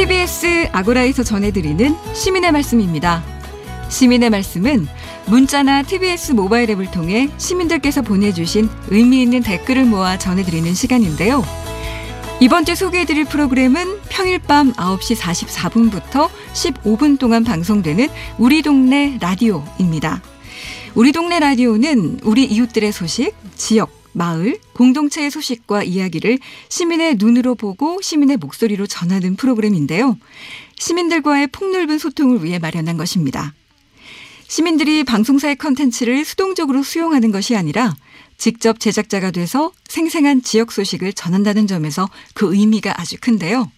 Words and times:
TBS 0.00 0.70
아고라에서 0.72 1.22
전해드리는 1.22 1.94
시민의 2.14 2.52
말씀입니다. 2.52 3.22
시민의 3.90 4.30
말씀은 4.30 4.88
문자나 5.26 5.82
TBS 5.82 6.32
모바일 6.32 6.70
앱을 6.70 6.90
통해 6.90 7.28
시민들께서 7.36 8.00
보내주신 8.00 8.70
의미 8.88 9.20
있는 9.20 9.42
댓글을 9.42 9.84
모아 9.84 10.16
전해드리는 10.16 10.72
시간인데요. 10.72 11.44
이번 12.40 12.64
주 12.64 12.74
소개해드릴 12.76 13.26
프로그램은 13.26 14.00
평일 14.08 14.38
밤 14.38 14.72
9시 14.72 15.16
44분부터 15.16 16.30
15분 16.54 17.18
동안 17.18 17.44
방송되는 17.44 18.08
우리 18.38 18.62
동네 18.62 19.18
라디오입니다. 19.20 20.22
우리 20.94 21.12
동네 21.12 21.38
라디오는 21.40 22.20
우리 22.22 22.46
이웃들의 22.46 22.90
소식, 22.92 23.34
지역, 23.54 23.99
마을, 24.12 24.58
공동체의 24.74 25.30
소식과 25.30 25.84
이야기를 25.84 26.38
시민의 26.68 27.16
눈으로 27.16 27.54
보고 27.54 28.00
시민의 28.00 28.36
목소리로 28.38 28.86
전하는 28.86 29.36
프로그램인데요. 29.36 30.18
시민들과의 30.78 31.48
폭넓은 31.48 31.98
소통을 31.98 32.44
위해 32.44 32.58
마련한 32.58 32.96
것입니다. 32.96 33.54
시민들이 34.48 35.04
방송사의 35.04 35.56
컨텐츠를 35.56 36.24
수동적으로 36.24 36.82
수용하는 36.82 37.30
것이 37.30 37.54
아니라 37.54 37.94
직접 38.36 38.80
제작자가 38.80 39.30
돼서 39.30 39.70
생생한 39.86 40.42
지역 40.42 40.72
소식을 40.72 41.12
전한다는 41.12 41.66
점에서 41.66 42.08
그 42.34 42.54
의미가 42.54 43.00
아주 43.00 43.16
큰데요. 43.20 43.70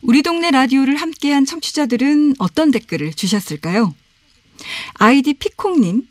우리 0.00 0.22
동네 0.22 0.50
라디오를 0.50 0.96
함께한 0.96 1.44
청취자들은 1.44 2.34
어떤 2.38 2.70
댓글을 2.72 3.12
주셨을까요? 3.12 3.94
아이디 4.94 5.34
피콩님, 5.34 6.08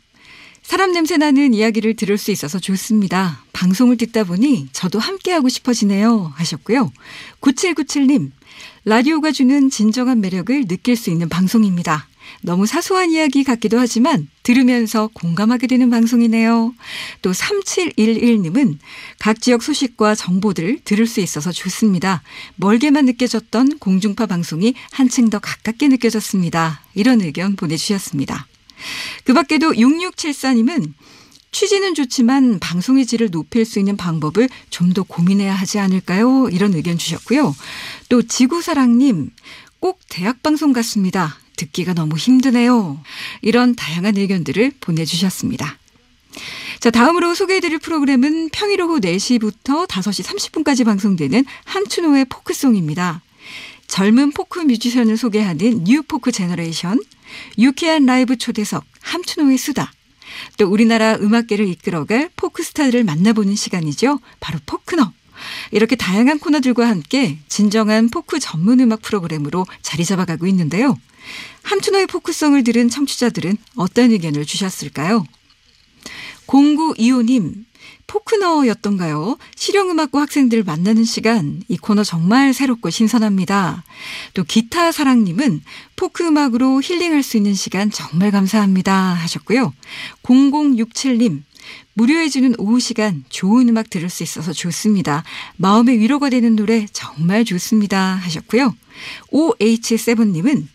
사람 0.62 0.92
냄새 0.92 1.16
나는 1.16 1.54
이야기를 1.54 1.96
들을 1.96 2.16
수 2.16 2.30
있어서 2.30 2.58
좋습니다. 2.58 3.44
방송을 3.52 3.96
듣다 3.96 4.24
보니 4.24 4.68
저도 4.72 4.98
함께하고 4.98 5.48
싶어지네요. 5.48 6.32
하셨고요. 6.36 6.92
9797님, 7.40 8.30
라디오가 8.84 9.32
주는 9.32 9.70
진정한 9.70 10.20
매력을 10.20 10.66
느낄 10.66 10.96
수 10.96 11.10
있는 11.10 11.28
방송입니다. 11.28 12.08
너무 12.40 12.66
사소한 12.66 13.10
이야기 13.10 13.44
같기도 13.44 13.78
하지만 13.78 14.28
들으면서 14.42 15.08
공감하게 15.12 15.66
되는 15.66 15.90
방송이네요. 15.90 16.74
또 17.20 17.32
3711님은 17.32 18.78
각 19.18 19.40
지역 19.40 19.62
소식과 19.62 20.14
정보들을 20.14 20.80
들을 20.84 21.06
수 21.06 21.20
있어서 21.20 21.52
좋습니다. 21.52 22.22
멀게만 22.56 23.04
느껴졌던 23.06 23.78
공중파 23.78 24.26
방송이 24.26 24.74
한층 24.90 25.30
더 25.30 25.38
가깝게 25.38 25.88
느껴졌습니다. 25.88 26.82
이런 26.94 27.20
의견 27.20 27.56
보내주셨습니다. 27.56 28.46
그 29.24 29.32
밖에도 29.34 29.72
6674님은 29.72 30.92
취지는 31.52 31.94
좋지만 31.94 32.58
방송의 32.60 33.04
질을 33.06 33.30
높일 33.30 33.64
수 33.66 33.78
있는 33.78 33.96
방법을 33.96 34.48
좀 34.70 34.92
더 34.94 35.02
고민해야 35.02 35.54
하지 35.54 35.78
않을까요? 35.78 36.48
이런 36.50 36.74
의견 36.74 36.98
주셨고요. 36.98 37.54
또 38.08 38.22
지구사랑님, 38.22 39.30
꼭 39.80 40.00
대학방송 40.08 40.72
같습니다. 40.72 41.38
듣기가 41.56 41.94
너무 41.94 42.16
힘드네요. 42.16 43.00
이런 43.42 43.74
다양한 43.74 44.16
의견들을 44.16 44.72
보내주셨습니다. 44.80 45.78
자, 46.80 46.90
다음으로 46.90 47.34
소개해드릴 47.34 47.78
프로그램은 47.78 48.48
평일 48.50 48.82
오후 48.82 48.98
4시부터 49.00 49.86
5시 49.86 50.24
30분까지 50.24 50.84
방송되는 50.84 51.44
함춘호의 51.64 52.24
포크송입니다. 52.26 53.22
젊은 53.92 54.30
포크 54.30 54.58
뮤지션을 54.58 55.18
소개하는 55.18 55.84
New 55.84 56.02
Folk 56.02 56.32
Generation, 56.32 56.98
유쾌한 57.58 58.06
라이브 58.06 58.38
초대석, 58.38 58.86
함춘호의 59.02 59.58
수다, 59.58 59.92
또 60.56 60.66
우리나라 60.66 61.16
음악계를 61.16 61.68
이끌어갈 61.68 62.30
포크스타들을 62.36 63.04
만나보는 63.04 63.54
시간이죠. 63.54 64.18
바로 64.40 64.58
포크너. 64.64 65.12
이렇게 65.72 65.94
다양한 65.94 66.38
코너들과 66.38 66.88
함께 66.88 67.36
진정한 67.48 68.08
포크 68.08 68.38
전문 68.38 68.80
음악 68.80 69.02
프로그램으로 69.02 69.66
자리 69.82 70.06
잡아가고 70.06 70.46
있는데요. 70.46 70.98
함춘호의 71.62 72.06
포크성을 72.06 72.64
들은 72.64 72.88
청취자들은 72.88 73.58
어떤 73.76 74.10
의견을 74.10 74.46
주셨을까요? 74.46 75.26
0925님, 76.52 77.64
포크너였던가요? 78.06 79.38
실용음악과 79.56 80.20
학생들을 80.20 80.64
만나는 80.64 81.02
시간, 81.02 81.62
이 81.68 81.78
코너 81.78 82.04
정말 82.04 82.52
새롭고 82.52 82.90
신선합니다. 82.90 83.84
또 84.34 84.44
기타 84.44 84.92
사랑님은 84.92 85.62
포크음악으로 85.96 86.82
힐링할 86.82 87.22
수 87.22 87.38
있는 87.38 87.54
시간 87.54 87.90
정말 87.90 88.30
감사합니다 88.30 88.92
하셨고요. 88.92 89.72
0067님, 90.22 91.42
무료해주는 91.94 92.56
오후 92.58 92.80
시간 92.80 93.24
좋은 93.30 93.70
음악 93.70 93.88
들을 93.88 94.10
수 94.10 94.22
있어서 94.22 94.52
좋습니다. 94.52 95.24
마음의 95.56 95.98
위로가 96.00 96.28
되는 96.28 96.54
노래 96.54 96.86
정말 96.92 97.46
좋습니다 97.46 98.16
하셨고요. 98.16 98.74
OH7님은 99.32 100.66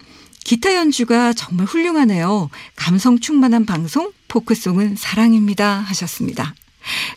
기타 0.44 0.74
연주가 0.76 1.34
정말 1.34 1.68
훌륭하네요. 1.68 2.50
감성 2.76 3.20
충만한 3.20 3.66
방송, 3.66 4.12
포크송은 4.28 4.96
사랑입니다 4.96 5.80
하셨습니다. 5.80 6.56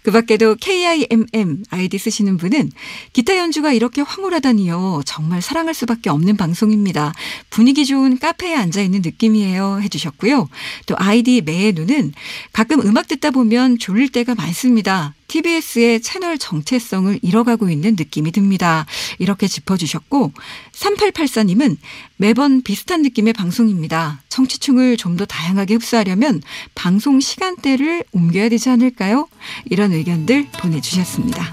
그 0.02 0.10
밖에도 0.10 0.56
KIMM 0.56 1.64
아이디 1.70 1.98
쓰시는 1.98 2.36
분은 2.36 2.72
기타 3.12 3.36
연주가 3.36 3.72
이렇게 3.72 4.02
황홀하다니요. 4.02 5.02
정말 5.06 5.42
사랑할 5.42 5.74
수밖에 5.74 6.10
없는 6.10 6.36
방송입니다. 6.36 7.12
분위기 7.50 7.86
좋은 7.86 8.18
카페에 8.18 8.54
앉아 8.54 8.80
있는 8.80 9.02
느낌이에요. 9.02 9.80
해주셨고요. 9.82 10.48
또 10.86 10.94
아이디 10.98 11.40
매의 11.40 11.72
눈은 11.72 12.12
가끔 12.52 12.80
음악 12.80 13.08
듣다 13.08 13.30
보면 13.30 13.78
졸릴 13.78 14.10
때가 14.10 14.34
많습니다. 14.34 15.14
TBS의 15.30 16.02
채널 16.02 16.38
정체성을 16.38 17.20
잃어가고 17.22 17.70
있는 17.70 17.94
느낌이 17.96 18.32
듭니다. 18.32 18.84
이렇게 19.20 19.46
짚어주셨고 19.46 20.32
3884님은 20.72 21.76
매번 22.16 22.62
비슷한 22.62 23.02
느낌의 23.02 23.32
방송입니다. 23.34 24.20
청취층을 24.28 24.96
좀 24.96 25.10
더 25.20 25.26
다양하게 25.26 25.74
흡수하려면 25.74 26.40
방송 26.74 27.20
시간대를 27.20 28.04
옮겨야 28.12 28.48
되지 28.48 28.70
않을까요? 28.70 29.28
이런 29.66 29.92
의견들 29.92 30.46
보내주셨습니다. 30.52 31.44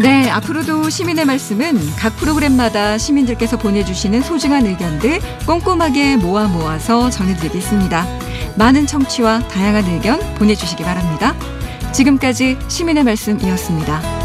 네, 0.00 0.28
앞으로도 0.30 0.88
시민의 0.90 1.26
말씀은 1.26 1.78
각 1.96 2.16
프로그램마다 2.16 2.98
시민들께서 2.98 3.56
보내주시는 3.58 4.22
소중한 4.22 4.66
의견들 4.66 5.20
꼼꼼하게 5.46 6.16
모아 6.16 6.48
모아서 6.48 7.08
전해드리겠습니다. 7.10 8.06
많은 8.56 8.86
청취와 8.86 9.46
다양한 9.46 9.84
의견 9.84 10.18
보내주시기 10.34 10.82
바랍니다. 10.82 11.36
지금까지 11.92 12.58
시민의 12.68 13.04
말씀이었습니다. 13.04 14.19